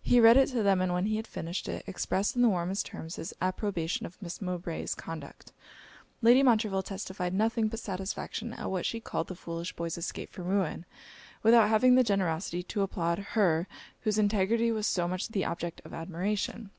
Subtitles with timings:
[0.00, 2.86] He read it to them; and when he had finished it, expressed in the warmest
[2.86, 5.52] terms his approbation of Miss Mowbray's conduct.
[6.22, 10.46] Lady Montreville testified nothing but satisfaction at what she called 'the foolish boy's escape from
[10.46, 10.86] ruin,'
[11.42, 13.66] without having the generosity to applaud her,
[14.02, 16.70] whose integrity was so much the object of admiration.